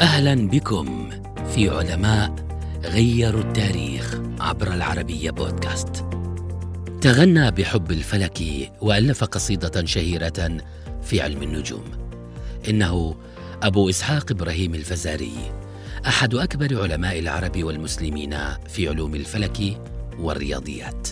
[0.00, 1.10] أهلا بكم
[1.54, 2.34] في علماء
[2.84, 6.04] غيروا التاريخ عبر العربية بودكاست.
[7.00, 8.42] تغنى بحب الفلك
[8.80, 10.58] وألف قصيدة شهيرة
[11.02, 11.84] في علم النجوم.
[12.68, 13.16] إنه
[13.62, 15.34] أبو إسحاق إبراهيم الفزاري
[16.06, 18.36] أحد أكبر علماء العرب والمسلمين
[18.68, 19.80] في علوم الفلك
[20.18, 21.08] والرياضيات.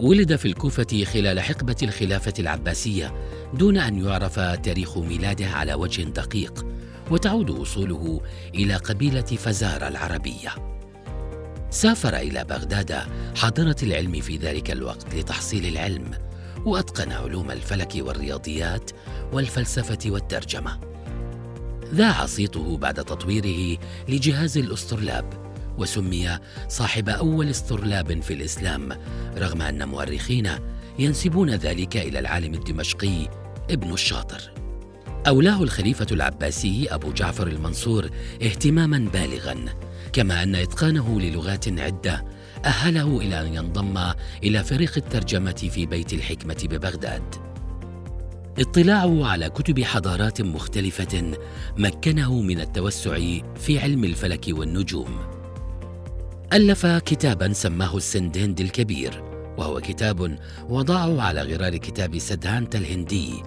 [0.00, 3.14] ولد في الكوفة خلال حقبة الخلافة العباسية
[3.54, 6.67] دون أن يعرف تاريخ ميلاده على وجه دقيق
[7.10, 8.20] وتعود اصوله
[8.54, 10.54] إلى قبيلة فزارة العربية.
[11.70, 12.92] سافر إلى بغداد
[13.36, 16.10] حاضرة العلم في ذلك الوقت لتحصيل العلم
[16.66, 18.90] وأتقن علوم الفلك والرياضيات
[19.32, 20.80] والفلسفة والترجمة.
[21.94, 26.38] ذاع صيته بعد تطويره لجهاز الاسطرلاب وسمي
[26.68, 28.88] صاحب أول اسطرلاب في الإسلام
[29.36, 30.50] رغم أن مؤرخين
[30.98, 33.28] ينسبون ذلك إلى العالم الدمشقي
[33.70, 34.57] ابن الشاطر.
[35.26, 38.10] أولاه الخليفة العباسي أبو جعفر المنصور
[38.42, 39.64] اهتماما بالغا
[40.12, 42.24] كما أن إتقانه للغات عدة
[42.64, 43.98] أهله إلى أن ينضم
[44.44, 47.34] إلى فريق الترجمة في بيت الحكمة ببغداد.
[48.58, 51.32] اطلاعه على كتب حضارات مختلفة
[51.76, 53.18] مكنه من التوسع
[53.56, 55.18] في علم الفلك والنجوم.
[56.52, 59.22] ألف كتابا سماه السندهند الكبير
[59.58, 63.42] وهو كتاب وضعه على غرار كتاب سدهانت الهندي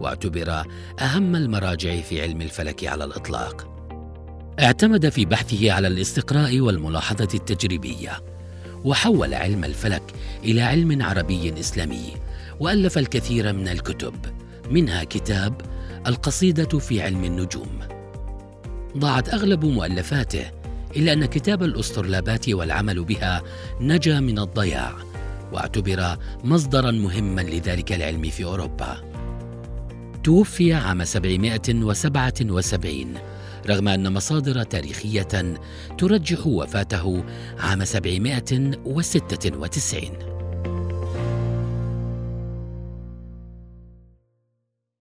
[0.00, 0.62] واعتبر
[1.00, 3.76] أهم المراجع في علم الفلك على الإطلاق.
[4.60, 8.22] اعتمد في بحثه على الاستقراء والملاحظة التجريبية
[8.84, 10.02] وحول علم الفلك
[10.44, 12.12] إلى علم عربي إسلامي
[12.60, 14.14] وألف الكثير من الكتب
[14.70, 15.60] منها كتاب
[16.06, 17.78] القصيدة في علم النجوم.
[18.98, 20.50] ضاعت أغلب مؤلفاته
[20.96, 23.42] إلا أن كتاب الاسطرلابات والعمل بها
[23.80, 24.92] نجا من الضياع
[25.52, 29.15] واعتبر مصدرا مهما لذلك العلم في أوروبا.
[30.26, 33.14] توفي عام 777
[33.66, 35.58] رغم أن مصادر تاريخية
[35.98, 37.24] ترجح وفاته
[37.58, 40.35] عام 796